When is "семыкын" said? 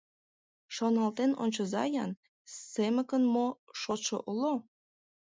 2.71-3.23